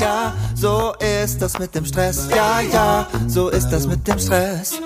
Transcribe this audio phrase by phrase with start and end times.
[0.00, 2.28] ja, so ist das mit dem Stress.
[2.30, 4.80] Ja, ja, so ist das mit dem Stress.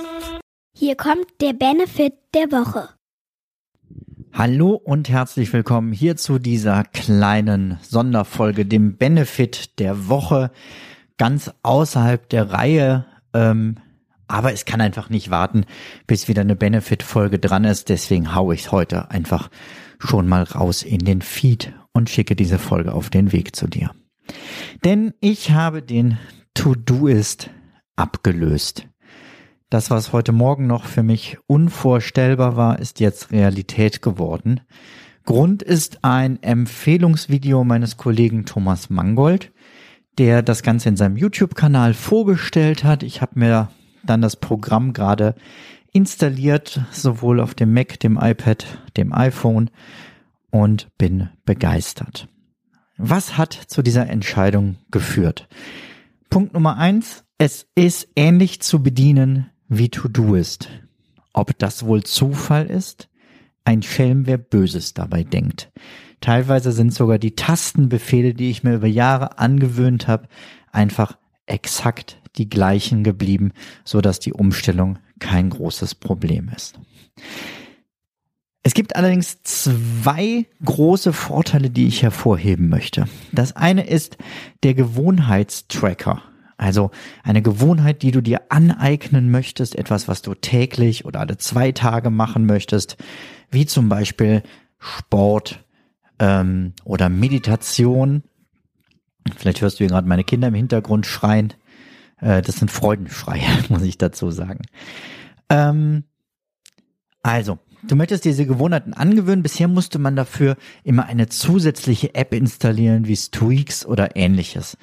[0.76, 2.88] Hier kommt der Benefit der Woche.
[4.32, 10.52] Hallo und herzlich willkommen hier zu dieser kleinen Sonderfolge, dem Benefit der Woche,
[11.18, 13.06] ganz außerhalb der Reihe.
[13.34, 13.76] Ähm,
[14.28, 15.64] aber es kann einfach nicht warten,
[16.06, 17.88] bis wieder eine Benefit-Folge dran ist.
[17.88, 19.50] Deswegen haue ich heute einfach
[19.98, 23.90] schon mal raus in den Feed und schicke diese Folge auf den Weg zu dir.
[24.84, 26.18] Denn ich habe den
[26.54, 27.50] To-Do-Ist
[27.96, 28.86] abgelöst.
[29.68, 34.60] Das, was heute Morgen noch für mich unvorstellbar war, ist jetzt Realität geworden.
[35.24, 39.52] Grund ist ein Empfehlungsvideo meines Kollegen Thomas Mangold,
[40.18, 43.02] der das Ganze in seinem YouTube-Kanal vorgestellt hat.
[43.02, 43.68] Ich habe mir
[44.02, 45.36] dann das Programm gerade
[45.92, 49.70] installiert, sowohl auf dem Mac, dem iPad, dem iPhone
[50.50, 52.28] und bin begeistert.
[53.02, 55.48] Was hat zu dieser Entscheidung geführt?
[56.28, 60.68] Punkt Nummer eins, es ist ähnlich zu bedienen wie To-Do ist.
[61.32, 63.08] Ob das wohl Zufall ist?
[63.64, 65.72] Ein Schelm, wer Böses dabei denkt.
[66.20, 70.28] Teilweise sind sogar die Tastenbefehle, die ich mir über Jahre angewöhnt habe,
[70.70, 73.52] einfach exakt die gleichen geblieben,
[73.82, 76.78] so dass die Umstellung kein großes Problem ist.
[78.62, 83.06] Es gibt allerdings zwei große Vorteile, die ich hervorheben möchte.
[83.32, 84.18] Das eine ist
[84.62, 86.22] der Gewohnheitstracker.
[86.58, 86.90] Also
[87.22, 92.10] eine Gewohnheit, die du dir aneignen möchtest, etwas, was du täglich oder alle zwei Tage
[92.10, 92.98] machen möchtest,
[93.50, 94.42] wie zum Beispiel
[94.78, 95.64] Sport
[96.18, 98.22] ähm, oder Meditation.
[99.38, 101.54] Vielleicht hörst du hier gerade meine Kinder im Hintergrund schreien.
[102.20, 104.60] Äh, das sind Freudenschreie, muss ich dazu sagen.
[105.48, 106.04] Ähm,
[107.22, 109.42] also, du möchtest diese Gewohnheiten angewöhnen.
[109.42, 114.76] Bisher musste man dafür immer eine zusätzliche App installieren, wie Streaks oder ähnliches.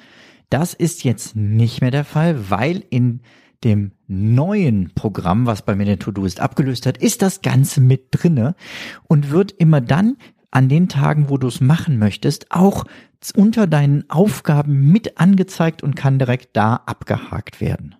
[0.50, 3.20] Das ist jetzt nicht mehr der Fall, weil in
[3.64, 8.08] dem neuen Programm, was bei mir den To-Do ist abgelöst hat, ist das Ganze mit
[8.10, 8.54] drinne
[9.08, 10.16] und wird immer dann
[10.50, 12.84] an den Tagen, wo du es machen möchtest, auch
[13.34, 17.96] unter deinen Aufgaben mit angezeigt und kann direkt da abgehakt werden.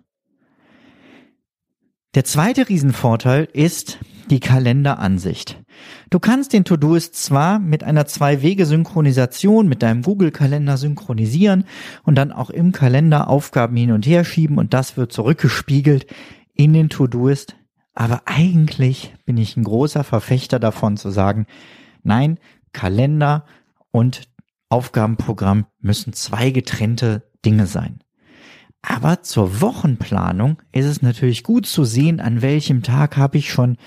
[2.15, 3.99] Der zweite Riesenvorteil ist
[4.29, 5.61] die Kalenderansicht.
[6.09, 11.65] Du kannst den To-Doist zwar mit einer Zwei-Wege-Synchronisation mit deinem Google-Kalender synchronisieren
[12.03, 16.05] und dann auch im Kalender Aufgaben hin und her schieben und das wird zurückgespiegelt
[16.53, 17.55] in den To-Doist,
[17.93, 21.47] aber eigentlich bin ich ein großer Verfechter davon zu sagen,
[22.03, 22.39] nein,
[22.71, 23.45] Kalender
[23.91, 24.29] und
[24.69, 27.99] Aufgabenprogramm müssen zwei getrennte Dinge sein.
[28.81, 33.77] Aber zur Wochenplanung ist es natürlich gut zu sehen, an welchem Tag habe ich schon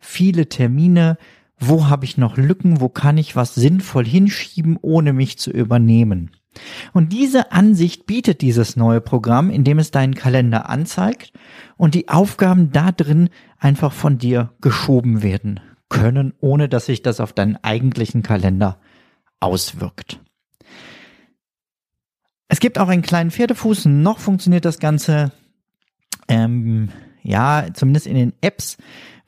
[0.00, 1.18] viele Termine,
[1.58, 6.30] wo habe ich noch Lücken, wo kann ich was sinnvoll hinschieben, ohne mich zu übernehmen.
[6.92, 11.32] Und diese Ansicht bietet dieses neue Programm, indem es deinen Kalender anzeigt
[11.76, 13.28] und die Aufgaben da drin
[13.58, 18.80] einfach von dir geschoben werden können, ohne dass sich das auf deinen eigentlichen Kalender
[19.38, 20.20] auswirkt.
[22.48, 23.84] Es gibt auch einen kleinen Pferdefuß.
[23.86, 25.30] Noch funktioniert das Ganze.
[26.26, 26.88] Ähm,
[27.22, 28.76] ja, zumindest in den Apps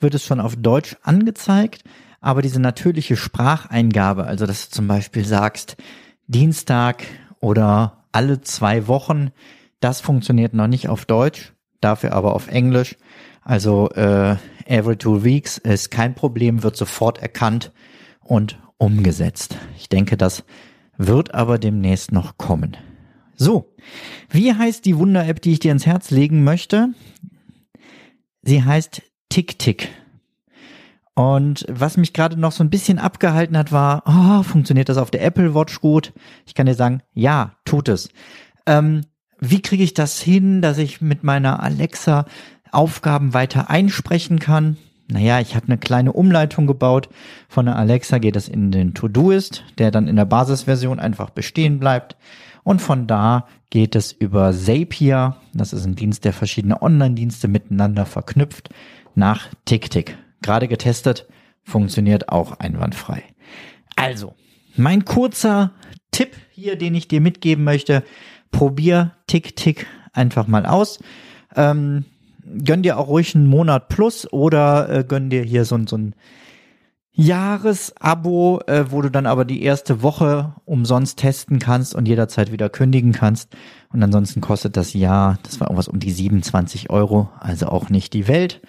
[0.00, 1.84] wird es schon auf Deutsch angezeigt.
[2.20, 5.76] Aber diese natürliche Spracheingabe, also dass du zum Beispiel sagst,
[6.28, 7.04] Dienstag
[7.40, 9.30] oder alle zwei Wochen,
[9.80, 12.96] das funktioniert noch nicht auf Deutsch, dafür aber auf Englisch.
[13.42, 14.36] Also äh,
[14.66, 17.72] every two weeks ist kein Problem, wird sofort erkannt
[18.20, 19.56] und umgesetzt.
[19.76, 20.44] Ich denke, das
[20.96, 22.76] wird aber demnächst noch kommen.
[23.34, 23.74] So,
[24.30, 26.90] wie heißt die Wunder-App, die ich dir ins Herz legen möchte?
[28.42, 29.88] Sie heißt TickTick.
[31.14, 35.10] Und was mich gerade noch so ein bisschen abgehalten hat, war, oh, funktioniert das auf
[35.10, 36.12] der Apple Watch gut?
[36.46, 38.08] Ich kann dir sagen, ja, tut es.
[38.66, 39.02] Ähm,
[39.38, 42.26] wie kriege ich das hin, dass ich mit meiner Alexa
[42.70, 44.78] Aufgaben weiter einsprechen kann?
[45.12, 47.08] Naja, ich habe eine kleine Umleitung gebaut.
[47.48, 51.78] Von der Alexa geht es in den To-Do-Ist, der dann in der Basisversion einfach bestehen
[51.78, 52.16] bleibt.
[52.64, 58.06] Und von da geht es über Zapier, das ist ein Dienst, der verschiedene Online-Dienste miteinander
[58.06, 58.70] verknüpft,
[59.14, 60.16] nach TickTick.
[60.40, 61.26] Gerade getestet,
[61.62, 63.22] funktioniert auch einwandfrei.
[63.96, 64.34] Also,
[64.76, 65.72] mein kurzer
[66.10, 68.02] Tipp hier, den ich dir mitgeben möchte,
[68.50, 71.00] probier TickTick einfach mal aus.
[71.54, 72.04] Ähm,
[72.64, 76.14] gönn dir auch ruhig einen Monat plus oder äh, gönn dir hier so, so ein
[77.14, 82.70] Jahresabo, äh, wo du dann aber die erste Woche umsonst testen kannst und jederzeit wieder
[82.70, 83.54] kündigen kannst.
[83.92, 88.14] Und ansonsten kostet das Jahr, das war irgendwas um die 27 Euro, also auch nicht
[88.14, 88.62] die Welt.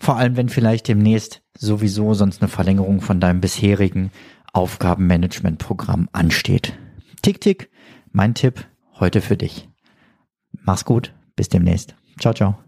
[0.00, 4.10] Vor allem, wenn vielleicht demnächst sowieso sonst eine Verlängerung von deinem bisherigen
[4.52, 6.76] Aufgabenmanagementprogramm ansteht.
[7.22, 7.70] Tick, tick,
[8.10, 8.66] mein Tipp
[8.98, 9.68] heute für dich.
[10.52, 11.94] Mach's gut, bis demnächst.
[12.18, 12.67] Ciao, ciao.